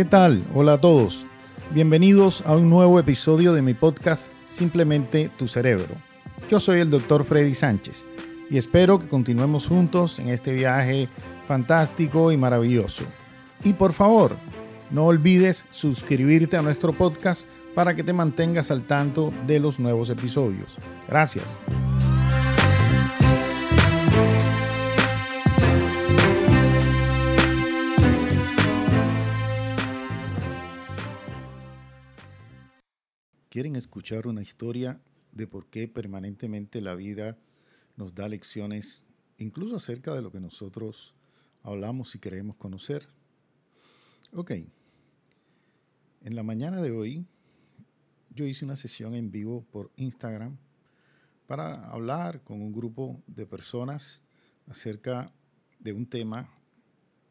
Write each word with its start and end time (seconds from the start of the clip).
¿Qué 0.00 0.06
tal? 0.06 0.42
Hola 0.54 0.72
a 0.72 0.80
todos. 0.80 1.26
Bienvenidos 1.74 2.42
a 2.46 2.56
un 2.56 2.70
nuevo 2.70 2.98
episodio 2.98 3.52
de 3.52 3.60
mi 3.60 3.74
podcast 3.74 4.28
Simplemente 4.48 5.30
tu 5.36 5.46
cerebro. 5.46 5.94
Yo 6.50 6.58
soy 6.58 6.80
el 6.80 6.88
doctor 6.88 7.22
Freddy 7.22 7.54
Sánchez 7.54 8.06
y 8.48 8.56
espero 8.56 8.98
que 8.98 9.08
continuemos 9.08 9.66
juntos 9.66 10.18
en 10.18 10.30
este 10.30 10.54
viaje 10.54 11.10
fantástico 11.46 12.32
y 12.32 12.38
maravilloso. 12.38 13.02
Y 13.62 13.74
por 13.74 13.92
favor, 13.92 14.36
no 14.90 15.04
olvides 15.04 15.66
suscribirte 15.68 16.56
a 16.56 16.62
nuestro 16.62 16.94
podcast 16.94 17.46
para 17.74 17.94
que 17.94 18.02
te 18.02 18.14
mantengas 18.14 18.70
al 18.70 18.80
tanto 18.86 19.34
de 19.46 19.60
los 19.60 19.78
nuevos 19.78 20.08
episodios. 20.08 20.78
Gracias. 21.08 21.60
¿Quieren 33.50 33.74
escuchar 33.74 34.28
una 34.28 34.42
historia 34.42 35.00
de 35.32 35.48
por 35.48 35.66
qué 35.66 35.88
permanentemente 35.88 36.80
la 36.80 36.94
vida 36.94 37.36
nos 37.96 38.14
da 38.14 38.28
lecciones, 38.28 39.04
incluso 39.38 39.74
acerca 39.74 40.14
de 40.14 40.22
lo 40.22 40.30
que 40.30 40.38
nosotros 40.38 41.16
hablamos 41.64 42.14
y 42.14 42.20
queremos 42.20 42.54
conocer? 42.54 43.08
Ok. 44.32 44.52
En 46.22 46.36
la 46.36 46.44
mañana 46.44 46.80
de 46.80 46.92
hoy, 46.92 47.26
yo 48.32 48.46
hice 48.46 48.64
una 48.64 48.76
sesión 48.76 49.16
en 49.16 49.32
vivo 49.32 49.66
por 49.72 49.90
Instagram 49.96 50.56
para 51.48 51.90
hablar 51.90 52.44
con 52.44 52.62
un 52.62 52.72
grupo 52.72 53.20
de 53.26 53.46
personas 53.46 54.20
acerca 54.68 55.32
de 55.80 55.92
un 55.92 56.06
tema 56.06 56.48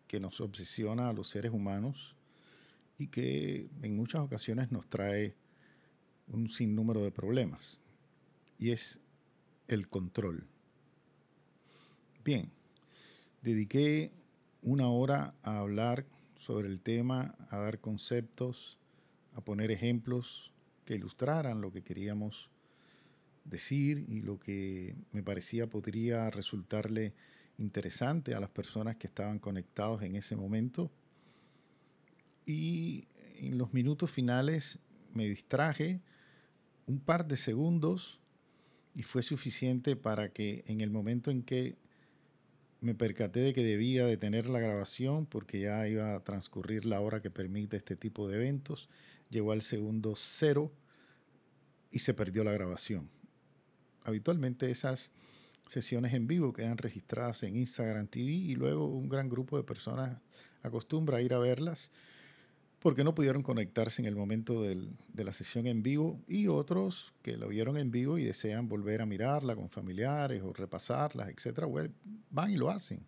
que 0.05 0.19
nos 0.19 0.41
obsesiona 0.41 1.07
a 1.07 1.13
los 1.13 1.29
seres 1.29 1.53
humanos 1.53 2.17
y 2.97 3.07
que 3.07 3.69
en 3.81 3.95
muchas 3.95 4.19
ocasiones 4.19 4.69
nos 4.69 4.85
trae 4.89 5.33
un 6.29 6.49
sinnúmero 6.49 7.03
de 7.03 7.11
problemas 7.11 7.81
y 8.57 8.71
es 8.71 8.99
el 9.67 9.87
control. 9.89 10.47
Bien, 12.23 12.51
dediqué 13.41 14.11
una 14.61 14.89
hora 14.89 15.33
a 15.43 15.59
hablar 15.59 16.05
sobre 16.37 16.67
el 16.67 16.79
tema, 16.79 17.35
a 17.49 17.57
dar 17.57 17.79
conceptos, 17.79 18.77
a 19.33 19.41
poner 19.41 19.71
ejemplos 19.71 20.51
que 20.85 20.95
ilustraran 20.95 21.61
lo 21.61 21.71
que 21.71 21.83
queríamos 21.83 22.49
decir 23.45 24.05
y 24.07 24.21
lo 24.21 24.39
que 24.39 24.95
me 25.11 25.23
parecía 25.23 25.67
podría 25.67 26.29
resultarle 26.29 27.13
interesante 27.57 28.33
a 28.35 28.39
las 28.39 28.49
personas 28.49 28.95
que 28.97 29.07
estaban 29.07 29.39
conectados 29.39 30.01
en 30.01 30.15
ese 30.15 30.35
momento. 30.35 30.91
Y 32.45 33.07
en 33.35 33.57
los 33.57 33.73
minutos 33.73 34.11
finales 34.11 34.79
me 35.13 35.27
distraje 35.27 36.01
un 36.89 36.99
par 36.99 37.27
de 37.27 37.37
segundos 37.37 38.19
y 38.95 39.03
fue 39.03 39.21
suficiente 39.21 39.95
para 39.95 40.33
que 40.33 40.63
en 40.65 40.81
el 40.81 40.89
momento 40.89 41.29
en 41.29 41.43
que 41.43 41.77
me 42.81 42.95
percaté 42.95 43.41
de 43.41 43.53
que 43.53 43.63
debía 43.63 44.07
detener 44.07 44.47
la 44.47 44.59
grabación 44.59 45.27
porque 45.27 45.59
ya 45.59 45.87
iba 45.87 46.15
a 46.15 46.23
transcurrir 46.23 46.85
la 46.85 46.99
hora 46.99 47.21
que 47.21 47.29
permite 47.29 47.77
este 47.77 47.95
tipo 47.95 48.27
de 48.27 48.37
eventos, 48.37 48.89
llegó 49.29 49.51
al 49.51 49.61
segundo 49.61 50.15
cero 50.15 50.71
y 51.91 51.99
se 51.99 52.15
perdió 52.15 52.43
la 52.43 52.53
grabación. 52.53 53.07
Habitualmente 54.03 54.71
esas 54.71 55.11
sesiones 55.67 56.15
en 56.15 56.25
vivo 56.25 56.53
quedan 56.53 56.79
registradas 56.79 57.43
en 57.43 57.55
Instagram 57.55 58.07
TV 58.07 58.31
y 58.31 58.55
luego 58.55 58.87
un 58.87 59.09
gran 59.09 59.29
grupo 59.29 59.57
de 59.57 59.63
personas 59.63 60.19
acostumbra 60.63 61.17
a 61.17 61.21
ir 61.21 61.35
a 61.35 61.39
verlas 61.39 61.91
porque 62.79 63.03
no 63.03 63.13
pudieron 63.13 63.43
conectarse 63.43 64.01
en 64.01 64.07
el 64.07 64.15
momento 64.15 64.63
de 64.63 65.23
la 65.23 65.33
sesión 65.33 65.67
en 65.67 65.83
vivo 65.83 66.19
y 66.27 66.47
otros 66.47 67.13
que 67.21 67.35
lo 67.35 67.49
vieron 67.49 67.77
en 67.77 67.91
vivo 67.91 68.17
y 68.17 68.23
desean 68.23 68.69
volver 68.69 69.01
a 69.01 69.05
mirarla 69.05 69.55
con 69.55 69.69
familiares 69.69 70.41
o 70.43 70.53
repasarlas, 70.53 71.29
etcétera, 71.29 71.67
van 72.29 72.51
y 72.51 72.57
lo 72.57 72.69
hacen. 72.69 73.05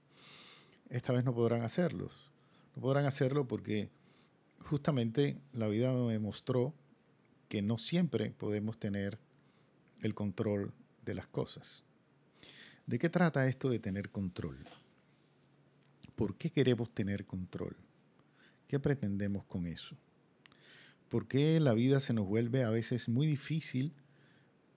Esta 0.89 1.13
vez 1.13 1.23
no 1.23 1.33
podrán 1.33 1.61
hacerlo. 1.61 2.09
No 2.75 2.81
podrán 2.81 3.05
hacerlo 3.05 3.47
porque 3.47 3.89
justamente 4.59 5.37
la 5.53 5.69
vida 5.69 5.93
me 5.93 6.19
mostró 6.19 6.73
que 7.47 7.61
no 7.61 7.77
siempre 7.77 8.31
podemos 8.31 8.77
tener 8.77 9.17
el 10.01 10.13
control 10.13 10.73
de 11.05 11.15
las 11.15 11.27
cosas. 11.27 11.85
¿De 12.87 12.99
qué 12.99 13.09
trata 13.09 13.47
esto 13.47 13.69
de 13.69 13.79
tener 13.79 14.09
control? 14.09 14.57
¿Por 16.15 16.35
qué 16.35 16.49
queremos 16.49 16.89
tener 16.93 17.25
control? 17.25 17.77
¿Qué 18.71 18.79
pretendemos 18.79 19.43
con 19.43 19.67
eso? 19.67 19.97
¿Por 21.09 21.27
qué 21.27 21.59
la 21.59 21.73
vida 21.73 21.99
se 21.99 22.13
nos 22.13 22.25
vuelve 22.25 22.63
a 22.63 22.69
veces 22.69 23.09
muy 23.09 23.27
difícil 23.27 23.91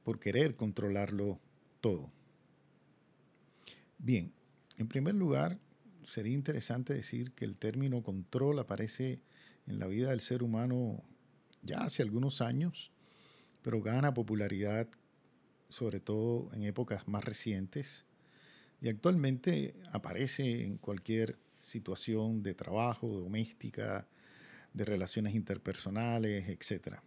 por 0.03 0.19
querer 0.19 0.57
controlarlo 0.57 1.39
todo? 1.81 2.11
Bien, 3.99 4.33
en 4.79 4.89
primer 4.89 5.15
lugar, 5.15 5.61
sería 6.03 6.35
interesante 6.35 6.93
decir 6.93 7.31
que 7.35 7.45
el 7.45 7.55
término 7.55 8.03
control 8.03 8.59
aparece 8.59 9.21
en 9.69 9.79
la 9.79 9.87
vida 9.87 10.11
del 10.11 10.23
ser 10.23 10.43
humano 10.43 11.01
ya 11.63 11.85
hace 11.85 12.03
algunos 12.03 12.41
años, 12.41 12.91
pero 13.63 13.81
gana 13.81 14.13
popularidad 14.13 14.89
sobre 15.69 16.01
todo 16.01 16.51
en 16.53 16.65
épocas 16.65 17.07
más 17.07 17.23
recientes 17.23 18.07
y 18.81 18.89
actualmente 18.89 19.77
aparece 19.93 20.65
en 20.65 20.79
cualquier 20.79 21.39
situación 21.65 22.43
de 22.43 22.55
trabajo, 22.55 23.09
doméstica, 23.09 24.07
de 24.73 24.85
relaciones 24.85 25.35
interpersonales, 25.35 26.49
etc. 26.49 26.99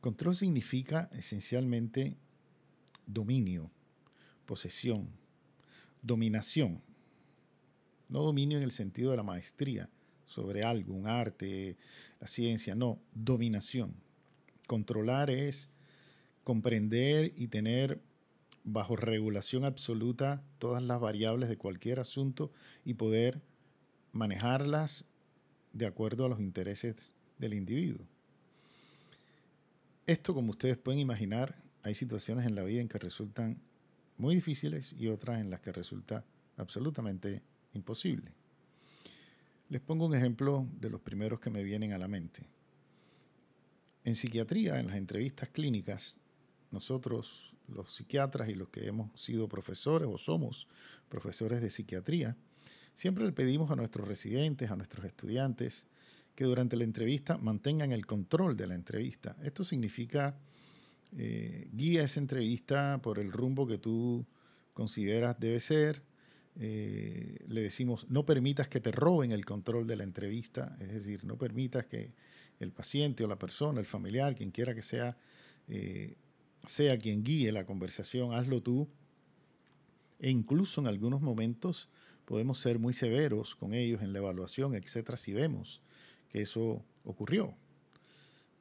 Control 0.00 0.36
significa 0.36 1.08
esencialmente 1.12 2.16
dominio, 3.06 3.70
posesión, 4.44 5.08
dominación. 6.02 6.82
No 8.08 8.22
dominio 8.22 8.58
en 8.58 8.64
el 8.64 8.72
sentido 8.72 9.10
de 9.10 9.16
la 9.16 9.22
maestría 9.22 9.88
sobre 10.26 10.62
algo, 10.62 10.94
un 10.94 11.06
arte, 11.06 11.76
la 12.20 12.26
ciencia, 12.26 12.74
no, 12.74 13.00
dominación. 13.14 13.94
Controlar 14.66 15.30
es 15.30 15.68
comprender 16.44 17.32
y 17.36 17.48
tener 17.48 18.00
bajo 18.64 18.96
regulación 18.96 19.64
absoluta 19.64 20.42
todas 20.58 20.82
las 20.82 21.00
variables 21.00 21.48
de 21.48 21.56
cualquier 21.56 22.00
asunto 22.00 22.52
y 22.84 22.94
poder 22.94 23.40
manejarlas 24.12 25.04
de 25.72 25.86
acuerdo 25.86 26.24
a 26.24 26.28
los 26.28 26.40
intereses 26.40 27.14
del 27.38 27.54
individuo. 27.54 28.06
Esto, 30.06 30.34
como 30.34 30.50
ustedes 30.50 30.78
pueden 30.78 31.00
imaginar, 31.00 31.54
hay 31.82 31.94
situaciones 31.94 32.46
en 32.46 32.54
la 32.54 32.62
vida 32.62 32.80
en 32.80 32.88
que 32.88 32.98
resultan 32.98 33.60
muy 34.16 34.34
difíciles 34.34 34.94
y 34.98 35.08
otras 35.08 35.38
en 35.38 35.50
las 35.50 35.60
que 35.60 35.72
resulta 35.72 36.24
absolutamente 36.56 37.42
imposible. 37.74 38.32
Les 39.68 39.80
pongo 39.80 40.06
un 40.06 40.14
ejemplo 40.14 40.66
de 40.80 40.90
los 40.90 41.00
primeros 41.00 41.40
que 41.40 41.50
me 41.50 41.62
vienen 41.62 41.92
a 41.92 41.98
la 41.98 42.08
mente. 42.08 42.46
En 44.04 44.16
psiquiatría, 44.16 44.80
en 44.80 44.86
las 44.86 44.96
entrevistas 44.96 45.50
clínicas, 45.50 46.16
nosotros, 46.70 47.54
los 47.68 47.94
psiquiatras 47.94 48.48
y 48.48 48.54
los 48.54 48.70
que 48.70 48.86
hemos 48.86 49.18
sido 49.20 49.48
profesores 49.48 50.08
o 50.10 50.16
somos 50.16 50.66
profesores 51.08 51.60
de 51.60 51.70
psiquiatría, 51.70 52.36
Siempre 52.98 53.24
le 53.24 53.30
pedimos 53.30 53.70
a 53.70 53.76
nuestros 53.76 54.08
residentes, 54.08 54.72
a 54.72 54.74
nuestros 54.74 55.04
estudiantes, 55.04 55.86
que 56.34 56.42
durante 56.42 56.74
la 56.74 56.82
entrevista 56.82 57.38
mantengan 57.38 57.92
el 57.92 58.04
control 58.06 58.56
de 58.56 58.66
la 58.66 58.74
entrevista. 58.74 59.36
Esto 59.44 59.62
significa 59.62 60.36
eh, 61.16 61.68
guía 61.72 62.02
esa 62.02 62.18
entrevista 62.18 62.98
por 63.00 63.20
el 63.20 63.30
rumbo 63.30 63.68
que 63.68 63.78
tú 63.78 64.26
consideras 64.74 65.38
debe 65.38 65.60
ser. 65.60 66.02
Eh, 66.56 67.38
le 67.46 67.60
decimos, 67.60 68.04
no 68.10 68.26
permitas 68.26 68.66
que 68.66 68.80
te 68.80 68.90
roben 68.90 69.30
el 69.30 69.44
control 69.44 69.86
de 69.86 69.94
la 69.94 70.02
entrevista, 70.02 70.76
es 70.80 70.92
decir, 70.92 71.24
no 71.24 71.38
permitas 71.38 71.86
que 71.86 72.10
el 72.58 72.72
paciente 72.72 73.22
o 73.22 73.28
la 73.28 73.38
persona, 73.38 73.78
el 73.78 73.86
familiar, 73.86 74.34
quien 74.34 74.50
quiera 74.50 74.74
que 74.74 74.82
sea, 74.82 75.16
eh, 75.68 76.16
sea 76.66 76.98
quien 76.98 77.22
guíe 77.22 77.52
la 77.52 77.64
conversación, 77.64 78.34
hazlo 78.34 78.60
tú. 78.60 78.88
E 80.18 80.30
incluso 80.30 80.80
en 80.80 80.88
algunos 80.88 81.20
momentos 81.20 81.88
podemos 82.28 82.58
ser 82.58 82.78
muy 82.78 82.92
severos 82.92 83.56
con 83.56 83.72
ellos 83.72 84.02
en 84.02 84.12
la 84.12 84.18
evaluación, 84.18 84.74
etcétera, 84.74 85.16
si 85.16 85.32
vemos 85.32 85.80
que 86.28 86.42
eso 86.42 86.84
ocurrió. 87.02 87.54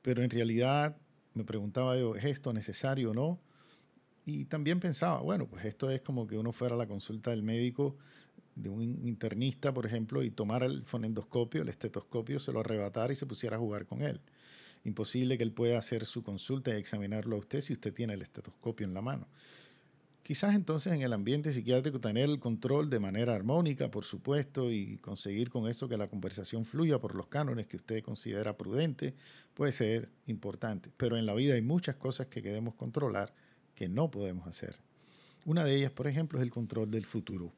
Pero 0.01 0.23
en 0.23 0.29
realidad 0.29 0.95
me 1.33 1.43
preguntaba 1.43 1.97
yo, 1.97 2.15
¿es 2.15 2.23
esto 2.23 2.53
necesario 2.53 3.11
o 3.11 3.13
no? 3.13 3.41
Y 4.25 4.45
también 4.45 4.79
pensaba, 4.79 5.19
bueno, 5.19 5.47
pues 5.47 5.65
esto 5.65 5.89
es 5.89 6.01
como 6.01 6.27
que 6.27 6.37
uno 6.37 6.53
fuera 6.53 6.75
a 6.75 6.77
la 6.77 6.87
consulta 6.87 7.31
del 7.31 7.43
médico, 7.43 7.97
de 8.55 8.69
un 8.69 8.81
internista, 9.05 9.73
por 9.73 9.85
ejemplo, 9.85 10.23
y 10.23 10.31
tomara 10.31 10.65
el 10.65 10.85
fonendoscopio, 10.85 11.61
el 11.61 11.67
estetoscopio, 11.67 12.39
se 12.39 12.53
lo 12.53 12.61
arrebatara 12.61 13.11
y 13.11 13.17
se 13.17 13.25
pusiera 13.25 13.57
a 13.57 13.59
jugar 13.59 13.85
con 13.85 14.01
él. 14.01 14.21
Imposible 14.85 15.37
que 15.37 15.43
él 15.43 15.51
pueda 15.51 15.77
hacer 15.77 16.05
su 16.05 16.23
consulta 16.23 16.73
y 16.73 16.79
examinarlo 16.79 17.35
a 17.35 17.39
usted 17.39 17.59
si 17.59 17.73
usted 17.73 17.93
tiene 17.93 18.13
el 18.13 18.21
estetoscopio 18.21 18.87
en 18.87 18.93
la 18.93 19.01
mano 19.01 19.27
Quizás 20.27 20.55
entonces 20.55 20.91
en 20.91 21.03
el 21.03 21.13
ambiente 21.13 21.53
psiquiátrico 21.53 22.01
tener 22.01 22.25
el 22.25 22.41
control 22.41 22.89
de 22.89 22.99
manera 22.99 23.33
armónica, 23.33 23.89
por 23.89 24.03
supuesto, 24.03 24.69
y 24.69 24.97
conseguir 24.97 25.49
con 25.49 25.69
eso 25.69 25.87
que 25.87 25.95
la 25.95 26.09
conversación 26.09 26.65
fluya 26.65 26.99
por 26.99 27.15
los 27.15 27.27
cánones 27.27 27.65
que 27.65 27.77
usted 27.77 28.03
considera 28.03 28.57
prudente, 28.57 29.15
puede 29.53 29.71
ser 29.71 30.09
importante. 30.25 30.91
Pero 30.97 31.15
en 31.15 31.25
la 31.25 31.33
vida 31.33 31.53
hay 31.53 31.61
muchas 31.61 31.95
cosas 31.95 32.27
que 32.27 32.43
queremos 32.43 32.75
controlar 32.75 33.33
que 33.73 33.87
no 33.87 34.11
podemos 34.11 34.45
hacer. 34.47 34.75
Una 35.45 35.63
de 35.63 35.77
ellas, 35.77 35.91
por 35.91 36.07
ejemplo, 36.07 36.39
es 36.39 36.43
el 36.43 36.51
control 36.51 36.91
del 36.91 37.05
futuro. 37.05 37.53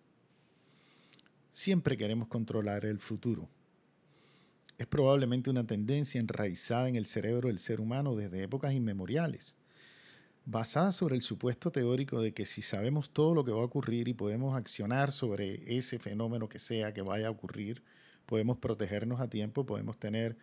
Siempre 1.50 1.98
queremos 1.98 2.27
controlar 2.27 2.86
el 2.86 3.00
futuro. 3.00 3.50
Es 4.77 4.86
probablemente 4.86 5.50
una 5.50 5.66
tendencia 5.66 6.21
enraizada 6.21 6.88
en 6.88 6.98
el 6.98 7.07
cerebro 7.07 7.48
del 7.48 7.57
ser 7.57 7.81
humano 7.81 8.16
desde 8.16 8.44
épocas 8.44 8.74
inmemoriales 8.74 9.56
basada 10.45 10.91
sobre 10.91 11.15
el 11.15 11.21
supuesto 11.21 11.71
teórico 11.71 12.21
de 12.21 12.33
que 12.33 12.45
si 12.45 12.62
sabemos 12.62 13.12
todo 13.12 13.36
lo 13.36 13.44
que 13.44 13.51
va 13.51 13.62
a 13.62 13.65
ocurrir 13.65 14.07
y 14.07 14.13
podemos 14.13 14.56
accionar 14.56 15.12
sobre 15.12 15.77
ese 15.77 16.00
fenómeno 16.00 16.50
que 16.50 16.59
sea 16.59 16.94
que 16.94 17.01
vaya 17.01 17.27
a 17.27 17.31
ocurrir, 17.31 17.83
podemos 18.25 18.57
protegernos 18.57 19.21
a 19.21 19.30
tiempo, 19.30 19.65
podemos 19.65 19.97
tener 19.97 20.38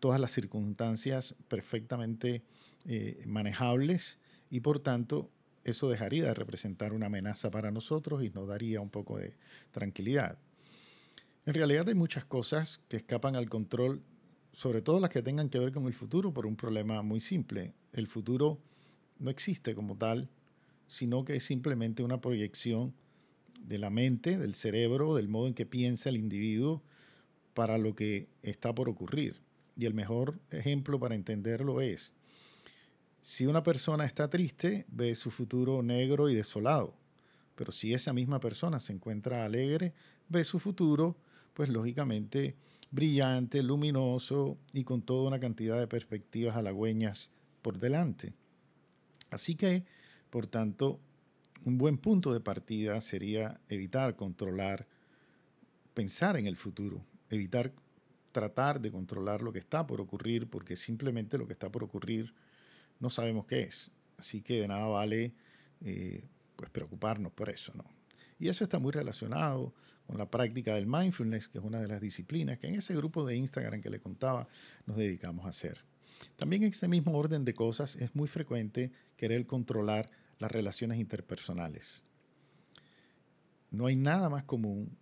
todas 0.00 0.20
las 0.20 0.30
circunstancias 0.32 1.34
perfectamente 1.48 2.42
eh, 2.86 3.22
manejables 3.26 4.18
y 4.50 4.60
por 4.60 4.78
tanto 4.78 5.30
eso 5.64 5.90
dejaría 5.90 6.24
de 6.24 6.34
representar 6.34 6.92
una 6.92 7.06
amenaza 7.06 7.50
para 7.50 7.70
nosotros 7.70 8.22
y 8.22 8.30
nos 8.30 8.46
daría 8.46 8.80
un 8.80 8.90
poco 8.90 9.18
de 9.18 9.34
tranquilidad. 9.72 10.38
En 11.44 11.54
realidad 11.54 11.88
hay 11.88 11.94
muchas 11.94 12.24
cosas 12.24 12.80
que 12.88 12.96
escapan 12.96 13.36
al 13.36 13.48
control, 13.48 14.02
sobre 14.52 14.82
todo 14.82 15.00
las 15.00 15.10
que 15.10 15.22
tengan 15.22 15.48
que 15.48 15.58
ver 15.58 15.72
con 15.72 15.86
el 15.86 15.94
futuro, 15.94 16.32
por 16.32 16.46
un 16.46 16.56
problema 16.56 17.02
muy 17.02 17.20
simple. 17.20 17.74
El 17.92 18.06
futuro 18.06 18.60
no 19.18 19.30
existe 19.30 19.74
como 19.74 19.96
tal, 19.96 20.28
sino 20.88 21.24
que 21.24 21.36
es 21.36 21.44
simplemente 21.44 22.02
una 22.02 22.20
proyección 22.20 22.94
de 23.60 23.78
la 23.78 23.90
mente, 23.90 24.38
del 24.38 24.54
cerebro, 24.54 25.14
del 25.14 25.28
modo 25.28 25.48
en 25.48 25.54
que 25.54 25.66
piensa 25.66 26.08
el 26.08 26.16
individuo 26.16 26.82
para 27.54 27.78
lo 27.78 27.94
que 27.94 28.28
está 28.42 28.74
por 28.74 28.88
ocurrir. 28.88 29.40
Y 29.76 29.86
el 29.86 29.94
mejor 29.94 30.38
ejemplo 30.50 30.98
para 30.98 31.14
entenderlo 31.14 31.80
es, 31.80 32.14
si 33.20 33.46
una 33.46 33.62
persona 33.62 34.04
está 34.04 34.30
triste, 34.30 34.86
ve 34.88 35.14
su 35.14 35.30
futuro 35.30 35.82
negro 35.82 36.28
y 36.28 36.34
desolado. 36.34 36.94
Pero 37.56 37.72
si 37.72 37.92
esa 37.92 38.12
misma 38.12 38.38
persona 38.38 38.78
se 38.78 38.92
encuentra 38.92 39.44
alegre, 39.44 39.94
ve 40.28 40.44
su 40.44 40.58
futuro, 40.58 41.16
pues 41.54 41.68
lógicamente 41.68 42.54
brillante, 42.90 43.62
luminoso 43.62 44.58
y 44.72 44.84
con 44.84 45.02
toda 45.02 45.26
una 45.26 45.40
cantidad 45.40 45.78
de 45.78 45.88
perspectivas 45.88 46.56
halagüeñas 46.56 47.32
por 47.62 47.78
delante. 47.78 48.34
Así 49.36 49.54
que, 49.54 49.84
por 50.30 50.46
tanto, 50.46 50.98
un 51.66 51.76
buen 51.76 51.98
punto 51.98 52.32
de 52.32 52.40
partida 52.40 52.98
sería 53.02 53.60
evitar 53.68 54.16
controlar, 54.16 54.86
pensar 55.92 56.38
en 56.38 56.46
el 56.46 56.56
futuro, 56.56 57.04
evitar 57.28 57.70
tratar 58.32 58.80
de 58.80 58.90
controlar 58.90 59.42
lo 59.42 59.52
que 59.52 59.58
está 59.58 59.86
por 59.86 60.00
ocurrir, 60.00 60.48
porque 60.48 60.74
simplemente 60.74 61.36
lo 61.36 61.46
que 61.46 61.52
está 61.52 61.70
por 61.70 61.84
ocurrir 61.84 62.32
no 62.98 63.10
sabemos 63.10 63.44
qué 63.44 63.60
es. 63.64 63.90
Así 64.16 64.40
que 64.40 64.62
de 64.62 64.68
nada 64.68 64.86
vale 64.86 65.34
eh, 65.84 66.24
pues 66.56 66.70
preocuparnos 66.70 67.30
por 67.32 67.50
eso. 67.50 67.72
¿no? 67.74 67.84
Y 68.38 68.48
eso 68.48 68.64
está 68.64 68.78
muy 68.78 68.92
relacionado 68.92 69.74
con 70.06 70.16
la 70.16 70.30
práctica 70.30 70.74
del 70.74 70.86
mindfulness, 70.86 71.50
que 71.50 71.58
es 71.58 71.64
una 71.64 71.80
de 71.82 71.88
las 71.88 72.00
disciplinas 72.00 72.58
que 72.58 72.68
en 72.68 72.76
ese 72.76 72.96
grupo 72.96 73.26
de 73.26 73.36
Instagram 73.36 73.82
que 73.82 73.90
le 73.90 74.00
contaba 74.00 74.48
nos 74.86 74.96
dedicamos 74.96 75.44
a 75.44 75.50
hacer. 75.50 75.84
También 76.36 76.62
en 76.62 76.70
ese 76.70 76.88
mismo 76.88 77.16
orden 77.16 77.44
de 77.44 77.54
cosas 77.54 77.96
es 77.96 78.14
muy 78.14 78.28
frecuente 78.28 78.92
querer 79.16 79.46
controlar 79.46 80.10
las 80.38 80.52
relaciones 80.52 80.98
interpersonales. 80.98 82.04
No 83.70 83.86
hay 83.86 83.96
nada 83.96 84.28
más 84.28 84.44
común 84.44 84.96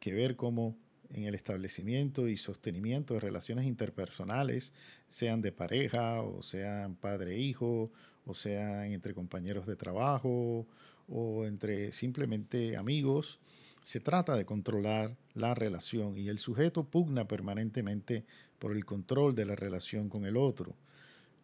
que 0.00 0.12
ver 0.12 0.36
cómo 0.36 0.76
en 1.10 1.24
el 1.24 1.34
establecimiento 1.34 2.28
y 2.28 2.36
sostenimiento 2.36 3.14
de 3.14 3.20
relaciones 3.20 3.66
interpersonales, 3.66 4.72
sean 5.08 5.42
de 5.42 5.52
pareja 5.52 6.22
o 6.22 6.42
sean 6.42 6.96
padre-hijo, 6.96 7.92
o 8.24 8.34
sean 8.34 8.92
entre 8.92 9.14
compañeros 9.14 9.66
de 9.66 9.76
trabajo 9.76 10.66
o 11.08 11.44
entre 11.44 11.92
simplemente 11.92 12.76
amigos, 12.76 13.40
se 13.82 14.00
trata 14.00 14.36
de 14.36 14.44
controlar 14.44 15.16
la 15.34 15.54
relación 15.54 16.16
y 16.16 16.28
el 16.28 16.38
sujeto 16.38 16.84
pugna 16.84 17.26
permanentemente 17.26 18.24
por 18.58 18.72
el 18.72 18.84
control 18.84 19.34
de 19.34 19.46
la 19.46 19.56
relación 19.56 20.08
con 20.08 20.24
el 20.24 20.36
otro. 20.36 20.76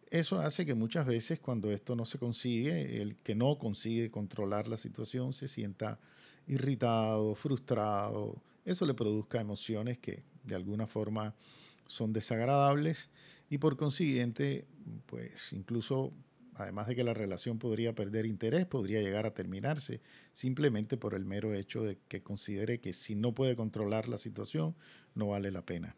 Eso 0.09 0.39
hace 0.39 0.65
que 0.65 0.73
muchas 0.73 1.05
veces 1.05 1.39
cuando 1.39 1.71
esto 1.71 1.95
no 1.95 2.05
se 2.05 2.17
consigue, 2.17 3.01
el 3.01 3.15
que 3.17 3.35
no 3.35 3.59
consigue 3.59 4.09
controlar 4.09 4.67
la 4.67 4.77
situación 4.77 5.33
se 5.33 5.47
sienta 5.47 5.99
irritado, 6.47 7.35
frustrado, 7.35 8.41
eso 8.65 8.85
le 8.85 8.93
produzca 8.93 9.39
emociones 9.39 9.99
que 9.99 10.23
de 10.43 10.55
alguna 10.55 10.87
forma 10.87 11.35
son 11.85 12.13
desagradables 12.13 13.09
y 13.49 13.57
por 13.57 13.77
consiguiente, 13.77 14.65
pues 15.05 15.53
incluso 15.53 16.11
además 16.59 16.87
de 16.87 16.95
que 16.95 17.03
la 17.03 17.13
relación 17.13 17.59
podría 17.59 17.95
perder 17.95 18.25
interés, 18.25 18.65
podría 18.65 19.01
llegar 19.01 19.25
a 19.25 19.33
terminarse 19.33 20.01
simplemente 20.33 20.97
por 20.97 21.13
el 21.13 21.25
mero 21.25 21.53
hecho 21.53 21.83
de 21.83 21.97
que 22.07 22.21
considere 22.21 22.79
que 22.79 22.93
si 22.93 23.15
no 23.15 23.33
puede 23.33 23.55
controlar 23.55 24.07
la 24.07 24.17
situación, 24.17 24.75
no 25.15 25.27
vale 25.27 25.51
la 25.51 25.65
pena. 25.65 25.95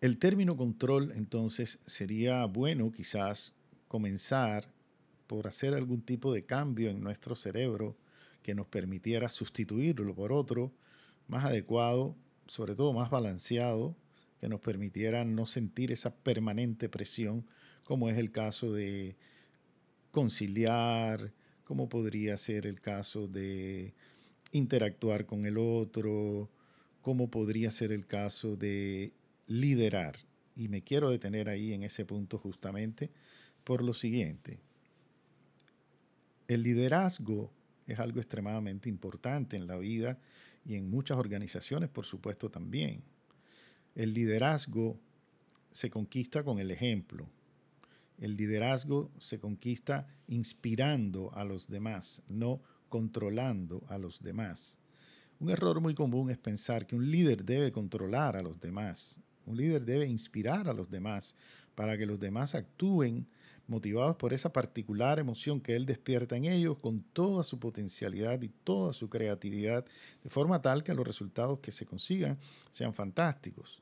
El 0.00 0.18
término 0.18 0.56
control 0.56 1.12
entonces 1.14 1.78
sería 1.86 2.44
bueno 2.46 2.90
quizás 2.90 3.54
comenzar 3.86 4.72
por 5.26 5.46
hacer 5.46 5.74
algún 5.74 6.00
tipo 6.00 6.32
de 6.32 6.44
cambio 6.44 6.90
en 6.90 7.02
nuestro 7.02 7.36
cerebro 7.36 7.96
que 8.42 8.54
nos 8.54 8.66
permitiera 8.66 9.28
sustituirlo 9.28 10.14
por 10.14 10.32
otro 10.32 10.72
más 11.28 11.44
adecuado, 11.44 12.16
sobre 12.46 12.74
todo 12.74 12.92
más 12.92 13.10
balanceado, 13.10 13.94
que 14.40 14.48
nos 14.48 14.60
permitiera 14.60 15.24
no 15.24 15.44
sentir 15.44 15.92
esa 15.92 16.14
permanente 16.14 16.88
presión 16.88 17.46
como 17.84 18.08
es 18.08 18.18
el 18.18 18.30
caso 18.30 18.72
de 18.72 19.16
conciliar, 20.10 21.32
como 21.64 21.88
podría 21.88 22.36
ser 22.36 22.66
el 22.66 22.80
caso 22.80 23.28
de 23.28 23.94
interactuar 24.52 25.26
con 25.26 25.44
el 25.44 25.56
otro, 25.58 26.50
como 27.02 27.30
podría 27.30 27.70
ser 27.70 27.92
el 27.92 28.06
caso 28.06 28.56
de 28.56 29.12
liderar. 29.46 30.16
Y 30.56 30.68
me 30.68 30.82
quiero 30.82 31.10
detener 31.10 31.48
ahí 31.48 31.72
en 31.72 31.84
ese 31.84 32.04
punto 32.04 32.38
justamente 32.38 33.10
por 33.64 33.82
lo 33.82 33.94
siguiente. 33.94 34.58
El 36.48 36.62
liderazgo 36.62 37.50
es 37.86 37.98
algo 37.98 38.20
extremadamente 38.20 38.88
importante 38.88 39.56
en 39.56 39.66
la 39.66 39.76
vida 39.76 40.18
y 40.66 40.74
en 40.74 40.90
muchas 40.90 41.18
organizaciones, 41.18 41.88
por 41.88 42.04
supuesto, 42.04 42.50
también. 42.50 43.02
El 43.94 44.14
liderazgo 44.14 44.98
se 45.70 45.90
conquista 45.90 46.42
con 46.42 46.58
el 46.58 46.70
ejemplo. 46.70 47.28
El 48.20 48.36
liderazgo 48.36 49.10
se 49.18 49.40
conquista 49.40 50.06
inspirando 50.28 51.32
a 51.34 51.44
los 51.44 51.68
demás, 51.68 52.22
no 52.28 52.62
controlando 52.88 53.82
a 53.88 53.98
los 53.98 54.22
demás. 54.22 54.78
Un 55.40 55.50
error 55.50 55.80
muy 55.80 55.94
común 55.94 56.30
es 56.30 56.38
pensar 56.38 56.86
que 56.86 56.94
un 56.94 57.10
líder 57.10 57.44
debe 57.44 57.72
controlar 57.72 58.36
a 58.36 58.42
los 58.42 58.60
demás. 58.60 59.18
Un 59.46 59.56
líder 59.56 59.84
debe 59.84 60.06
inspirar 60.06 60.68
a 60.68 60.74
los 60.74 60.90
demás 60.90 61.34
para 61.74 61.96
que 61.96 62.04
los 62.04 62.20
demás 62.20 62.54
actúen 62.54 63.26
motivados 63.70 64.16
por 64.16 64.34
esa 64.34 64.52
particular 64.52 65.18
emoción 65.18 65.60
que 65.60 65.76
él 65.76 65.86
despierta 65.86 66.36
en 66.36 66.44
ellos 66.44 66.76
con 66.78 67.00
toda 67.00 67.44
su 67.44 67.58
potencialidad 67.58 68.42
y 68.42 68.48
toda 68.48 68.92
su 68.92 69.08
creatividad, 69.08 69.86
de 70.22 70.28
forma 70.28 70.60
tal 70.60 70.82
que 70.82 70.92
los 70.92 71.06
resultados 71.06 71.60
que 71.60 71.70
se 71.70 71.86
consigan 71.86 72.38
sean 72.72 72.92
fantásticos. 72.92 73.80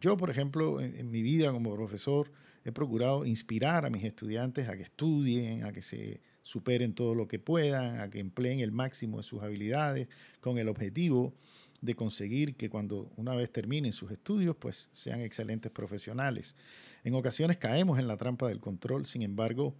Yo, 0.00 0.16
por 0.16 0.30
ejemplo, 0.30 0.80
en, 0.80 1.10
mi 1.10 1.22
vida 1.22 1.52
como 1.52 1.74
profesor, 1.74 2.32
he 2.68 2.72
procurado 2.72 3.24
inspirar 3.24 3.84
a 3.84 3.90
mis 3.90 4.04
estudiantes 4.04 4.68
a 4.68 4.76
que 4.76 4.82
estudien, 4.82 5.64
a 5.64 5.72
que 5.72 5.82
se 5.82 6.20
superen 6.42 6.94
todo 6.94 7.14
lo 7.14 7.28
que 7.28 7.38
puedan, 7.38 8.00
a 8.00 8.10
que 8.10 8.20
empleen 8.20 8.60
el 8.60 8.72
máximo 8.72 9.18
de 9.18 9.22
sus 9.22 9.42
habilidades, 9.42 10.08
con 10.40 10.58
el 10.58 10.68
objetivo 10.68 11.34
de 11.80 11.94
conseguir 11.94 12.56
que 12.56 12.68
cuando 12.68 13.10
una 13.16 13.34
vez 13.34 13.52
terminen 13.52 13.92
sus 13.92 14.10
estudios, 14.10 14.56
pues 14.56 14.88
sean 14.92 15.20
excelentes 15.20 15.70
profesionales. 15.70 16.56
En 17.04 17.14
ocasiones 17.14 17.58
caemos 17.58 17.98
en 17.98 18.08
la 18.08 18.16
trampa 18.16 18.48
del 18.48 18.60
control, 18.60 19.06
sin 19.06 19.22
embargo, 19.22 19.74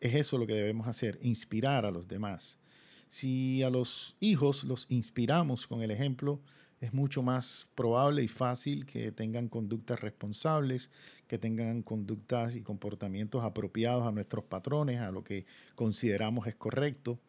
es 0.00 0.14
eso 0.14 0.36
lo 0.36 0.46
que 0.46 0.54
debemos 0.54 0.88
hacer, 0.88 1.18
inspirar 1.22 1.86
a 1.86 1.90
los 1.90 2.08
demás. 2.08 2.58
Si 3.08 3.62
a 3.62 3.70
los 3.70 4.16
hijos 4.20 4.64
los 4.64 4.86
inspiramos 4.88 5.66
con 5.66 5.82
el 5.82 5.90
ejemplo, 5.90 6.40
es 6.82 6.92
mucho 6.92 7.22
más 7.22 7.68
probable 7.76 8.24
y 8.24 8.28
fácil 8.28 8.86
que 8.86 9.12
tengan 9.12 9.48
conductas 9.48 10.00
responsables, 10.00 10.90
que 11.28 11.38
tengan 11.38 11.82
conductas 11.82 12.56
y 12.56 12.62
comportamientos 12.62 13.44
apropiados 13.44 14.04
a 14.04 14.10
nuestros 14.10 14.44
patrones, 14.44 15.00
a 15.00 15.12
lo 15.12 15.22
que 15.22 15.46
consideramos 15.76 16.48
es 16.48 16.56
correcto, 16.56 17.20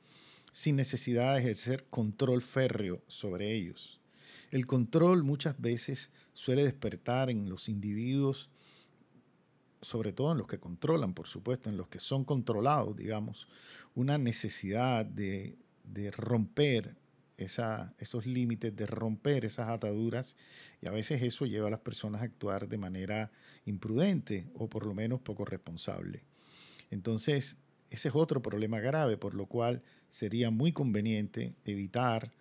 sin 0.51 0.75
necesidad 0.75 1.36
de 1.36 1.41
ejercer 1.41 1.86
control 1.91 2.41
férreo 2.41 3.03
sobre 3.07 3.53
ellos. 3.53 4.01
El 4.50 4.65
control 4.65 5.24
muchas 5.24 5.62
veces 5.62 6.12
suele 6.33 6.63
despertar 6.63 7.29
en 7.29 7.48
los 7.48 7.69
individuos 7.69 8.50
sobre 9.83 10.13
todo 10.13 10.31
en 10.31 10.39
los 10.39 10.48
que 10.48 10.60
controlan, 10.60 11.13
por 11.13 11.27
supuesto, 11.27 11.69
en 11.69 11.77
los 11.77 11.88
que 11.89 12.00
son 12.00 12.24
controlados, 12.24 12.95
digamos, 12.95 13.48
una 13.95 14.17
necesidad 14.17 15.05
de, 15.05 15.57
romper 16.12 16.95
esos 17.37 18.25
límites, 18.25 18.75
de 18.75 18.85
romper 18.85 19.45
esas 19.45 19.69
ataduras, 19.69 20.35
y 20.81 20.87
a 20.87 20.91
veces 20.91 21.21
eso 21.21 21.45
lleva 21.45 21.67
a 21.67 21.71
las 21.71 21.79
personas 21.79 22.21
a 22.21 22.25
actuar 22.25 22.67
de 22.67 22.77
manera 22.77 23.31
imprudente 23.65 24.47
o 24.53 24.69
por 24.69 24.85
lo 24.85 24.93
menos 24.93 25.21
poco 25.21 25.45
responsable. 25.45 26.23
Entonces, 26.91 27.57
ese 27.89 28.09
es 28.09 28.15
otro 28.15 28.41
problema 28.41 28.79
grave, 28.79 29.17
por 29.17 29.33
lo 29.33 29.45
cual 29.45 29.81
sería 30.09 30.49
muy 30.49 30.71
conveniente 30.71 31.55
evitar 31.65 32.31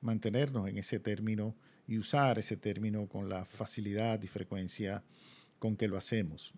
mantenernos 0.00 0.68
en 0.68 0.78
ese 0.78 0.98
término 0.98 1.54
y 1.86 1.98
usar 1.98 2.38
ese 2.38 2.56
término 2.56 3.06
con 3.06 3.28
la 3.28 3.44
facilidad 3.44 4.22
y 4.22 4.28
frecuencia 4.28 5.02
con 5.58 5.76
que 5.76 5.88
lo 5.88 5.96
hacemos. 5.96 6.54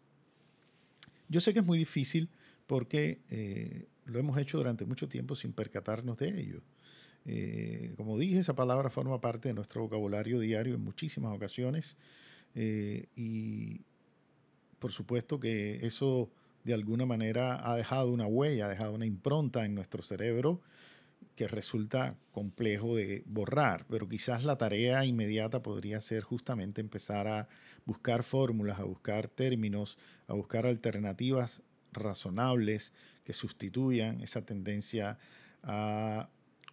Yo 1.29 1.41
sé 1.41 1.53
que 1.53 1.61
es 1.61 1.65
muy 1.65 1.79
difícil 1.79 2.29
porque 2.67 3.21
eh, 3.31 3.87
lo 4.05 4.19
hemos 4.19 4.39
hecho 4.39 4.59
durante 4.59 4.85
mucho 4.85 5.09
tiempo 5.09 5.35
sin 5.35 5.53
percatarnos 5.53 6.19
de 6.19 6.41
ello. 6.41 6.61
Eh, 7.25 7.95
como 7.97 8.19
dije, 8.19 8.39
esa 8.39 8.55
palabra 8.55 8.91
forma 8.91 9.21
parte 9.21 9.49
de 9.49 9.55
nuestro 9.55 9.83
vocabulario 9.83 10.41
diario 10.41 10.75
en 10.75 10.83
muchísimas 10.83 11.35
ocasiones 11.35 11.97
eh, 12.55 13.07
y 13.15 13.81
por 14.79 14.91
supuesto 14.91 15.39
que 15.39 15.87
eso 15.87 16.29
de 16.65 16.75
alguna 16.75 17.07
manera 17.07 17.69
ha 17.69 17.77
dejado 17.77 18.11
una 18.11 18.27
huella, 18.27 18.67
ha 18.67 18.71
dejado 18.71 18.95
una 18.95 19.07
impronta 19.07 19.65
en 19.65 19.75
nuestro 19.75 20.03
cerebro 20.03 20.61
que 21.37 21.49
resulta 21.49 22.17
complejo 22.33 22.97
de 22.97 23.23
borrar, 23.27 23.87
pero 23.89 24.09
quizás 24.09 24.45
la 24.45 24.59
tarea 24.59 25.05
inmediata 25.05 25.63
podría 25.63 26.01
ser 26.01 26.23
justamente 26.23 26.81
empezar 26.81 27.29
a 27.29 27.49
buscar 27.87 28.23
fórmulas, 28.23 28.81
a 28.81 28.85
buscar 28.85 29.29
términos, 29.29 29.97
a 30.27 30.35
buscar 30.35 30.67
alternativas 30.67 31.63
razonables 31.93 32.93
que 33.25 33.33
sustituyan 33.33 34.21
esa 34.21 34.43
tendencia 34.43 35.19
a 35.63 36.29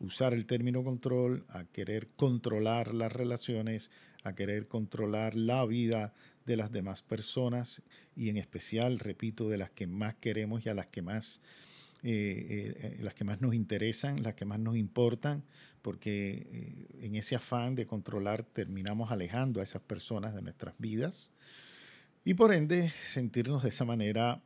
usar 0.09 0.33
el 0.33 0.47
término 0.47 0.83
control, 0.83 1.45
a 1.49 1.65
querer 1.65 2.07
controlar 2.15 2.95
las 2.95 3.11
relaciones, 3.11 3.91
a 4.23 4.33
querer 4.33 4.67
controlar 4.67 5.35
la 5.35 5.63
vida 5.67 6.15
de 6.47 6.57
las 6.57 6.71
demás 6.71 7.03
personas 7.03 7.83
y 8.15 8.29
en 8.29 8.37
especial, 8.37 8.97
repito, 8.97 9.49
de 9.49 9.59
las 9.59 9.69
que 9.69 9.85
más 9.85 10.15
queremos 10.15 10.65
y 10.65 10.69
a 10.69 10.73
las 10.73 10.87
que 10.87 11.03
más 11.03 11.41
eh, 12.01 12.73
eh, 12.81 12.97
las 13.01 13.13
que 13.13 13.23
más 13.23 13.39
nos 13.39 13.53
interesan, 13.53 14.23
las 14.23 14.33
que 14.33 14.45
más 14.45 14.57
nos 14.57 14.77
importan, 14.77 15.43
porque 15.83 16.47
eh, 16.51 17.05
en 17.05 17.15
ese 17.15 17.35
afán 17.35 17.75
de 17.75 17.85
controlar 17.85 18.41
terminamos 18.41 19.11
alejando 19.11 19.59
a 19.59 19.63
esas 19.63 19.83
personas 19.83 20.33
de 20.33 20.41
nuestras 20.41 20.73
vidas 20.79 21.31
y 22.25 22.33
por 22.33 22.51
ende 22.51 22.93
sentirnos 23.03 23.61
de 23.61 23.69
esa 23.69 23.85
manera 23.85 24.41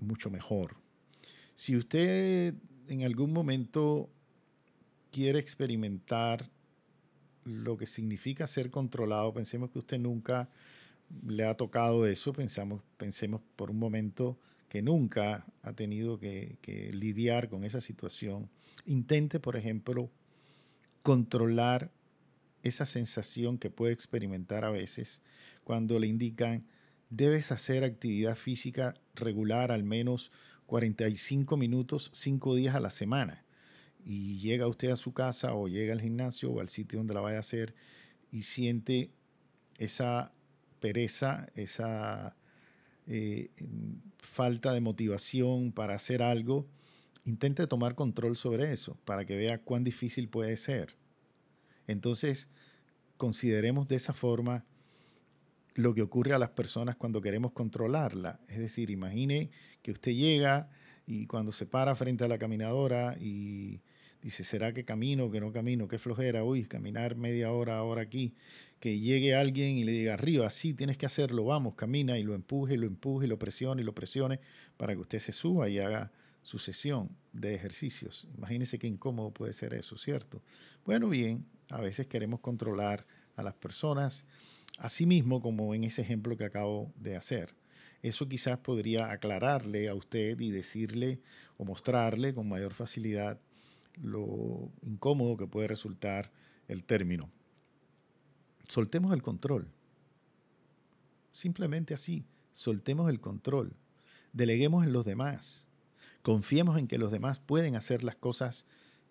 mucho 0.00 0.30
mejor. 0.30 0.76
Si 1.56 1.74
usted 1.74 2.54
en 2.86 3.02
algún 3.02 3.32
momento 3.32 4.08
quiere 5.12 5.38
experimentar 5.38 6.50
lo 7.44 7.76
que 7.76 7.86
significa 7.86 8.46
ser 8.46 8.70
controlado, 8.70 9.32
pensemos 9.32 9.70
que 9.70 9.78
usted 9.78 9.98
nunca 9.98 10.48
le 11.26 11.44
ha 11.44 11.56
tocado 11.56 12.06
eso, 12.06 12.32
pensemos 12.32 13.40
por 13.56 13.70
un 13.70 13.78
momento 13.78 14.38
que 14.68 14.80
nunca 14.80 15.44
ha 15.62 15.74
tenido 15.74 16.18
que, 16.18 16.56
lidiar 16.94 17.50
con 17.50 17.64
esa 17.64 17.82
situación, 17.82 18.48
intente, 18.86 19.38
por 19.38 19.56
ejemplo, 19.56 20.10
controlar 21.02 21.92
esa 22.62 22.86
sensación 22.86 23.58
que 23.58 23.70
puede 23.70 23.92
experimentar 23.92 24.64
a 24.64 24.70
veces 24.70 25.22
cuando 25.64 25.98
le 25.98 26.06
indican 26.06 26.64
debes 27.10 27.52
hacer 27.52 27.84
actividad 27.84 28.36
física 28.36 28.94
regular 29.14 29.72
al 29.72 29.84
menos 29.84 30.30
45 30.66 31.56
minutos, 31.58 32.10
5 32.14 32.54
días 32.54 32.74
a 32.74 32.80
la 32.80 32.90
semana. 32.90 33.41
Y 34.04 34.38
llega 34.38 34.66
usted 34.66 34.90
a 34.90 34.96
su 34.96 35.12
casa 35.12 35.54
o 35.54 35.68
llega 35.68 35.92
al 35.92 36.00
gimnasio 36.00 36.50
o 36.50 36.60
al 36.60 36.68
sitio 36.68 36.98
donde 36.98 37.14
la 37.14 37.20
vaya 37.20 37.36
a 37.36 37.40
hacer 37.40 37.74
y 38.30 38.42
siente 38.42 39.10
esa 39.78 40.32
pereza, 40.80 41.48
esa 41.54 42.36
eh, 43.06 43.50
falta 44.18 44.72
de 44.72 44.80
motivación 44.80 45.72
para 45.72 45.94
hacer 45.94 46.22
algo, 46.22 46.66
intente 47.24 47.66
tomar 47.66 47.94
control 47.94 48.36
sobre 48.36 48.72
eso 48.72 48.98
para 49.04 49.24
que 49.24 49.36
vea 49.36 49.58
cuán 49.58 49.84
difícil 49.84 50.28
puede 50.28 50.56
ser. 50.56 50.96
Entonces, 51.86 52.48
consideremos 53.16 53.86
de 53.88 53.96
esa 53.96 54.12
forma 54.12 54.64
lo 55.74 55.94
que 55.94 56.02
ocurre 56.02 56.34
a 56.34 56.38
las 56.38 56.50
personas 56.50 56.96
cuando 56.96 57.20
queremos 57.20 57.52
controlarla. 57.52 58.40
Es 58.48 58.58
decir, 58.58 58.90
imagine 58.90 59.50
que 59.82 59.92
usted 59.92 60.12
llega 60.12 60.68
y 61.06 61.26
cuando 61.26 61.52
se 61.52 61.66
para 61.66 61.96
frente 61.96 62.24
a 62.24 62.28
la 62.28 62.38
caminadora 62.38 63.16
y 63.20 63.80
dice, 64.22 64.44
¿será 64.44 64.72
que 64.72 64.84
camino, 64.84 65.30
que 65.30 65.40
no 65.40 65.52
camino? 65.52 65.88
¿Qué 65.88 65.98
flojera? 65.98 66.44
Uy, 66.44 66.64
caminar 66.64 67.16
media 67.16 67.52
hora 67.52 67.76
ahora 67.78 68.02
aquí 68.02 68.34
que 68.82 68.98
llegue 68.98 69.36
alguien 69.36 69.76
y 69.76 69.84
le 69.84 69.92
diga, 69.92 70.14
arriba, 70.14 70.50
sí, 70.50 70.74
tienes 70.74 70.96
que 70.96 71.06
hacerlo, 71.06 71.44
vamos, 71.44 71.76
camina 71.76 72.18
y 72.18 72.24
lo 72.24 72.34
empuje, 72.34 72.74
y 72.74 72.76
lo 72.76 72.88
empuje, 72.88 73.26
y 73.26 73.28
lo 73.28 73.38
presione, 73.38 73.82
y 73.82 73.84
lo 73.84 73.94
presione 73.94 74.40
para 74.76 74.92
que 74.94 75.00
usted 75.00 75.20
se 75.20 75.30
suba 75.30 75.68
y 75.68 75.78
haga 75.78 76.10
su 76.42 76.58
sesión 76.58 77.16
de 77.32 77.54
ejercicios. 77.54 78.26
Imagínese 78.36 78.80
qué 78.80 78.88
incómodo 78.88 79.30
puede 79.30 79.52
ser 79.52 79.74
eso, 79.74 79.96
¿cierto? 79.96 80.42
Bueno, 80.84 81.08
bien, 81.08 81.46
a 81.70 81.80
veces 81.80 82.08
queremos 82.08 82.40
controlar 82.40 83.06
a 83.36 83.44
las 83.44 83.54
personas, 83.54 84.24
así 84.78 85.06
mismo 85.06 85.40
como 85.40 85.74
en 85.76 85.84
ese 85.84 86.02
ejemplo 86.02 86.36
que 86.36 86.44
acabo 86.44 86.92
de 86.96 87.14
hacer. 87.14 87.54
Eso 88.02 88.28
quizás 88.28 88.58
podría 88.58 89.12
aclararle 89.12 89.88
a 89.88 89.94
usted 89.94 90.40
y 90.40 90.50
decirle 90.50 91.20
o 91.56 91.64
mostrarle 91.64 92.34
con 92.34 92.48
mayor 92.48 92.74
facilidad 92.74 93.38
lo 94.00 94.70
incómodo 94.82 95.36
que 95.36 95.46
puede 95.46 95.68
resultar 95.68 96.32
el 96.68 96.84
término. 96.84 97.30
Soltemos 98.68 99.12
el 99.12 99.22
control. 99.22 99.68
Simplemente 101.32 101.94
así, 101.94 102.24
soltemos 102.52 103.10
el 103.10 103.20
control. 103.20 103.74
Deleguemos 104.32 104.84
en 104.84 104.92
los 104.92 105.04
demás. 105.04 105.66
Confiemos 106.22 106.78
en 106.78 106.86
que 106.86 106.98
los 106.98 107.10
demás 107.10 107.38
pueden 107.38 107.74
hacer 107.74 108.04
las 108.04 108.16
cosas 108.16 108.66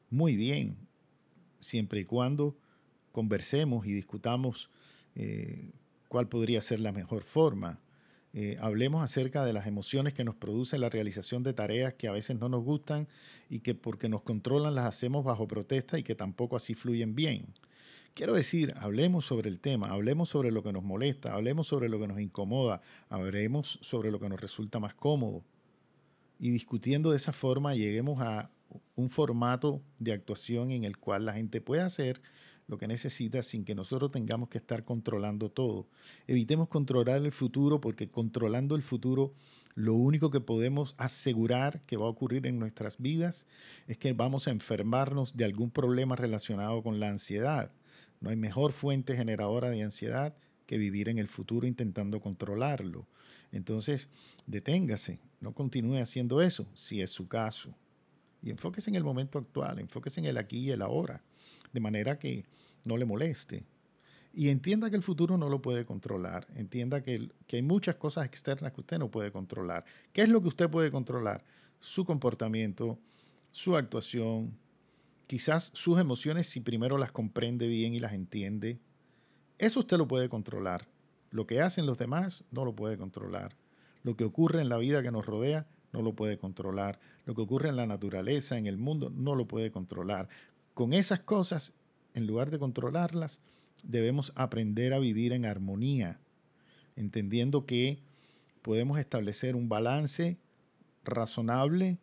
muy 0.10 0.36
bien, 0.36 0.78
siempre 1.60 2.02
y 2.02 2.06
cuando 2.06 2.58
conversemos 3.12 3.86
y 3.86 3.94
discutamos 3.94 4.70
eh, 5.16 5.72
cuál 6.08 6.28
podría 6.28 6.62
ser 6.62 6.80
la 6.80 6.92
mejor 6.92 7.24
forma. 7.24 7.80
Eh, 8.34 8.58
hablemos 8.62 9.04
acerca 9.04 9.44
de 9.44 9.52
las 9.52 9.68
emociones 9.68 10.14
que 10.14 10.24
nos 10.24 10.36
produce 10.36 10.78
la 10.78 10.90
realización 10.90 11.44
de 11.44 11.54
tareas 11.54 11.96
que 11.96 12.08
a 12.08 12.14
veces 12.14 12.40
no 12.40 12.48
nos 12.48 12.64
gustan 12.64 13.08
y 13.50 13.60
que 13.60 13.76
porque 13.76 14.08
nos 14.08 14.22
controlan 14.22 14.76
las 14.76 14.86
hacemos 14.86 15.26
bajo 15.26 15.48
protesta 15.48 16.00
y 16.00 16.04
que 16.04 16.16
tampoco 16.16 16.56
así 16.56 16.74
fluyen 16.74 17.14
bien. 17.14 17.48
Quiero 18.14 18.34
decir, 18.34 18.74
hablemos 18.78 19.26
sobre 19.26 19.50
el 19.50 19.60
tema, 19.60 19.88
hablemos 19.88 20.30
sobre 20.30 20.52
lo 20.52 20.64
que 20.64 20.74
nos 20.74 20.84
molesta, 20.84 21.34
hablemos 21.34 21.68
sobre 21.68 21.90
lo 21.90 22.00
que 22.00 22.08
nos 22.08 22.20
incomoda, 22.20 22.82
hablemos 23.10 23.80
sobre 23.82 24.12
lo 24.12 24.20
que 24.20 24.30
nos 24.30 24.40
resulta 24.40 24.80
más 24.80 24.94
cómodo. 24.94 25.44
Y 26.40 26.50
discutiendo 26.50 27.12
de 27.12 27.18
esa 27.18 27.34
forma 27.34 27.76
lleguemos 27.76 28.22
a 28.22 28.50
un 28.96 29.10
formato 29.10 29.82
de 30.00 30.14
actuación 30.14 30.72
en 30.72 30.84
el 30.84 30.98
cual 30.98 31.26
la 31.26 31.34
gente 31.34 31.62
pueda 31.62 31.86
hacer 31.86 32.22
lo 32.72 32.78
que 32.78 32.88
necesita 32.88 33.44
sin 33.44 33.66
que 33.66 33.76
nosotros 33.76 34.12
tengamos 34.12 34.48
que 34.48 34.58
estar 34.58 34.86
controlando 34.86 35.52
todo. 35.52 35.90
Evitemos 36.26 36.70
controlar 36.70 37.18
el 37.18 37.34
futuro 37.34 37.82
porque 37.82 38.10
controlando 38.10 38.78
el 38.78 38.82
futuro 38.82 39.34
lo 39.76 39.94
único 39.94 40.32
que 40.32 40.40
podemos 40.40 40.96
asegurar 40.98 41.82
que 41.86 41.98
va 41.98 42.06
a 42.06 42.10
ocurrir 42.10 42.48
en 42.48 42.60
nuestras 42.60 42.98
vidas 42.98 43.46
es 43.88 43.98
que 43.98 44.14
vamos 44.14 44.48
a 44.48 44.52
enfermarnos 44.52 45.36
de 45.36 45.44
algún 45.44 45.70
problema 45.70 46.16
relacionado 46.16 46.82
con 46.82 47.02
la 47.02 47.10
ansiedad. 47.10 47.74
No 48.22 48.30
hay 48.30 48.38
mejor 48.38 48.72
fuente 48.72 49.18
generadora 49.18 49.70
de 49.70 49.84
ansiedad 49.84 50.34
que 50.66 50.78
vivir 50.78 51.10
en 51.10 51.18
el 51.18 51.28
futuro 51.28 51.68
intentando 51.68 52.22
controlarlo. 52.22 53.06
Entonces, 53.52 54.10
deténgase, 54.48 55.20
no 55.42 55.54
continúe 55.54 55.98
haciendo 55.98 56.42
eso, 56.42 56.66
si 56.74 57.02
es 57.02 57.12
su 57.12 57.28
caso. 57.28 57.76
Y 58.42 58.50
enfóquese 58.50 58.90
en 58.90 58.96
el 58.96 59.04
momento 59.04 59.40
actual, 59.40 59.80
enfóquese 59.80 60.22
en 60.22 60.28
el 60.28 60.38
aquí 60.38 60.60
y 60.60 60.72
el 60.72 60.82
ahora, 60.82 61.22
de 61.74 61.80
manera 61.80 62.20
que 62.20 62.46
no 62.84 62.98
le 62.98 63.06
moleste. 63.06 63.64
Y 64.34 64.50
entienda 64.50 64.90
que 64.90 64.96
el 64.96 65.04
futuro 65.04 65.38
no 65.38 65.50
lo 65.50 65.62
puede 65.62 65.86
controlar, 65.86 66.48
entienda 66.56 67.04
que, 67.04 67.30
que 67.48 67.58
hay 67.58 67.62
muchas 67.62 67.96
cosas 67.96 68.26
externas 68.26 68.72
que 68.72 68.82
usted 68.82 68.98
no 68.98 69.12
puede 69.12 69.32
controlar. 69.32 69.84
¿Qué 70.14 70.22
es 70.22 70.30
lo 70.30 70.42
que 70.42 70.48
usted 70.48 70.70
puede 70.70 70.90
controlar? 70.90 71.44
Su 71.80 72.06
comportamiento, 72.06 72.98
su 73.52 73.76
actuación, 73.76 74.58
quizás 75.28 75.72
sus 75.74 76.00
emociones 76.00 76.48
si 76.48 76.62
primero 76.62 76.98
las 76.98 77.12
comprende 77.12 77.68
bien 77.68 77.94
y 77.94 78.00
las 78.00 78.14
entiende. 78.14 78.80
Eso 79.58 79.82
usted 79.82 79.98
lo 79.98 80.08
puede 80.08 80.30
controlar. 80.30 80.88
Lo 81.30 81.46
que 81.48 81.62
hacen 81.62 81.86
los 81.86 81.98
demás 81.98 82.46
no 82.52 82.66
lo 82.66 82.76
puede 82.76 82.98
controlar. 82.98 83.56
Lo 84.04 84.16
que 84.16 84.24
ocurre 84.24 84.62
en 84.62 84.70
la 84.70 84.78
vida 84.78 85.04
que 85.04 85.12
nos 85.12 85.26
rodea 85.26 85.68
no 85.94 86.02
lo 86.02 86.14
puede 86.14 86.38
controlar. 86.38 87.00
Lo 87.26 87.36
que 87.36 87.42
ocurre 87.42 87.70
en 87.70 87.76
la 87.76 87.86
naturaleza, 87.86 88.58
en 88.58 88.66
el 88.66 88.78
mundo, 88.78 89.10
no 89.10 89.36
lo 89.36 89.48
puede 89.48 89.72
controlar. 89.72 90.28
Con 90.74 90.94
esas 90.94 91.20
cosas, 91.20 91.74
en 92.14 92.28
lugar 92.28 92.52
de 92.52 92.60
controlarlas, 92.60 93.42
debemos 93.84 94.32
aprender 94.36 94.94
a 94.94 95.00
vivir 95.00 95.34
en 95.34 95.46
armonía, 95.46 96.20
entendiendo 96.96 97.66
que 97.66 98.00
podemos 98.62 99.00
establecer 99.00 99.56
un 99.56 99.70
balance 99.70 100.38
razonable 101.04 102.00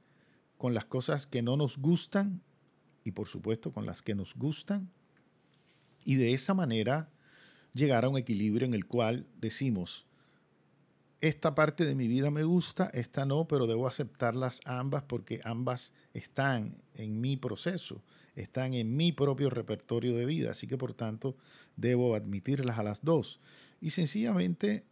con 0.56 0.74
las 0.74 0.84
cosas 0.84 1.26
que 1.26 1.40
no 1.40 1.56
nos 1.56 1.78
gustan 1.78 2.42
y 3.04 3.12
por 3.12 3.28
supuesto 3.28 3.72
con 3.72 3.86
las 3.86 4.02
que 4.02 4.14
nos 4.14 4.34
gustan. 4.34 4.90
Y 6.04 6.16
de 6.16 6.32
esa 6.32 6.52
manera 6.52 7.10
llegar 7.74 8.04
a 8.04 8.08
un 8.08 8.18
equilibrio 8.18 8.66
en 8.66 8.74
el 8.74 8.86
cual 8.86 9.26
decimos, 9.40 10.07
esta 11.20 11.54
parte 11.54 11.84
de 11.84 11.94
mi 11.94 12.06
vida 12.06 12.30
me 12.30 12.44
gusta, 12.44 12.90
esta 12.94 13.26
no, 13.26 13.48
pero 13.48 13.66
debo 13.66 13.88
aceptarlas 13.88 14.60
ambas 14.64 15.02
porque 15.02 15.40
ambas 15.44 15.92
están 16.14 16.76
en 16.94 17.20
mi 17.20 17.36
proceso, 17.36 18.02
están 18.36 18.74
en 18.74 18.96
mi 18.96 19.10
propio 19.12 19.50
repertorio 19.50 20.14
de 20.16 20.26
vida, 20.26 20.52
así 20.52 20.68
que 20.68 20.78
por 20.78 20.94
tanto 20.94 21.36
debo 21.76 22.14
admitirlas 22.14 22.78
a 22.78 22.84
las 22.84 23.04
dos. 23.04 23.40
Y 23.80 23.90
sencillamente 23.90 24.84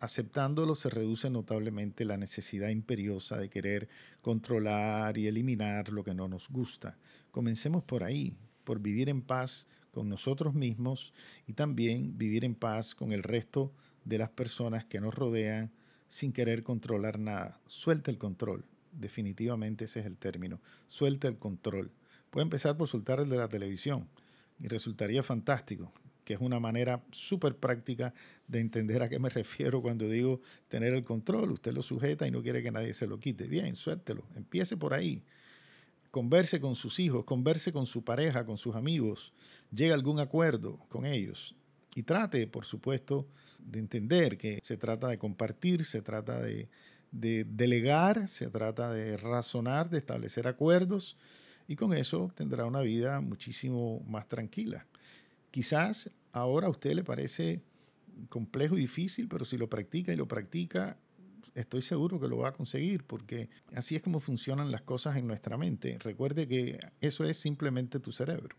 aceptándolo 0.00 0.74
se 0.74 0.90
reduce 0.90 1.30
notablemente 1.30 2.04
la 2.04 2.16
necesidad 2.16 2.68
imperiosa 2.68 3.38
de 3.38 3.48
querer 3.48 3.88
controlar 4.20 5.16
y 5.16 5.28
eliminar 5.28 5.90
lo 5.90 6.04
que 6.04 6.14
no 6.14 6.28
nos 6.28 6.48
gusta. 6.48 6.98
Comencemos 7.30 7.84
por 7.84 8.02
ahí, 8.02 8.36
por 8.64 8.80
vivir 8.80 9.08
en 9.08 9.22
paz 9.22 9.66
con 9.92 10.08
nosotros 10.08 10.54
mismos 10.54 11.12
y 11.46 11.54
también 11.54 12.16
vivir 12.16 12.44
en 12.44 12.54
paz 12.54 12.94
con 12.94 13.12
el 13.12 13.22
resto 13.22 13.72
de 14.04 14.18
las 14.18 14.30
personas 14.30 14.84
que 14.84 15.00
nos 15.00 15.14
rodean 15.14 15.70
sin 16.08 16.32
querer 16.32 16.62
controlar 16.62 17.18
nada. 17.18 17.60
Suelta 17.66 18.10
el 18.10 18.18
control. 18.18 18.64
Definitivamente 18.92 19.84
ese 19.84 20.00
es 20.00 20.06
el 20.06 20.16
término. 20.16 20.60
Suelta 20.86 21.28
el 21.28 21.38
control. 21.38 21.90
Puede 22.30 22.44
empezar 22.44 22.76
por 22.76 22.88
soltar 22.88 23.20
el 23.20 23.28
de 23.28 23.36
la 23.36 23.48
televisión 23.48 24.08
y 24.58 24.68
resultaría 24.68 25.22
fantástico, 25.22 25.92
que 26.24 26.34
es 26.34 26.40
una 26.40 26.60
manera 26.60 27.02
súper 27.12 27.56
práctica 27.56 28.12
de 28.48 28.60
entender 28.60 29.02
a 29.02 29.08
qué 29.08 29.18
me 29.18 29.28
refiero 29.30 29.80
cuando 29.82 30.08
digo 30.08 30.40
tener 30.68 30.94
el 30.94 31.04
control. 31.04 31.52
Usted 31.52 31.72
lo 31.72 31.82
sujeta 31.82 32.26
y 32.26 32.30
no 32.30 32.42
quiere 32.42 32.62
que 32.62 32.72
nadie 32.72 32.94
se 32.94 33.06
lo 33.06 33.18
quite. 33.18 33.46
Bien, 33.46 33.74
suéltelo. 33.74 34.24
Empiece 34.34 34.76
por 34.76 34.94
ahí. 34.94 35.22
Converse 36.10 36.60
con 36.60 36.74
sus 36.74 36.98
hijos, 36.98 37.24
converse 37.24 37.72
con 37.72 37.86
su 37.86 38.02
pareja, 38.02 38.44
con 38.44 38.58
sus 38.58 38.74
amigos, 38.74 39.32
llegue 39.72 39.92
a 39.92 39.94
algún 39.94 40.18
acuerdo 40.18 40.78
con 40.88 41.06
ellos 41.06 41.54
y 41.94 42.02
trate, 42.02 42.46
por 42.48 42.64
supuesto, 42.64 43.28
de 43.64 43.78
entender 43.78 44.36
que 44.36 44.60
se 44.62 44.76
trata 44.76 45.08
de 45.08 45.18
compartir, 45.18 45.84
se 45.84 46.02
trata 46.02 46.40
de, 46.40 46.68
de 47.12 47.44
delegar, 47.44 48.28
se 48.28 48.48
trata 48.48 48.92
de 48.92 49.16
razonar, 49.16 49.90
de 49.90 49.98
establecer 49.98 50.46
acuerdos 50.46 51.16
y 51.68 51.76
con 51.76 51.92
eso 51.92 52.32
tendrá 52.34 52.64
una 52.64 52.80
vida 52.80 53.20
muchísimo 53.20 54.00
más 54.08 54.28
tranquila. 54.28 54.86
Quizás 55.50 56.10
ahora 56.32 56.66
a 56.66 56.70
usted 56.70 56.92
le 56.94 57.04
parece 57.04 57.62
complejo 58.28 58.76
y 58.76 58.80
difícil, 58.80 59.28
pero 59.28 59.44
si 59.44 59.56
lo 59.56 59.68
practica 59.68 60.12
y 60.12 60.16
lo 60.16 60.28
practica, 60.28 60.96
estoy 61.54 61.82
seguro 61.82 62.20
que 62.20 62.28
lo 62.28 62.38
va 62.38 62.48
a 62.48 62.52
conseguir, 62.52 63.04
porque 63.04 63.48
así 63.74 63.96
es 63.96 64.02
como 64.02 64.20
funcionan 64.20 64.70
las 64.70 64.82
cosas 64.82 65.16
en 65.16 65.26
nuestra 65.26 65.56
mente. 65.56 65.98
Recuerde 66.00 66.46
que 66.46 66.78
eso 67.00 67.24
es 67.24 67.36
simplemente 67.36 67.98
tu 68.00 68.12
cerebro. 68.12 68.56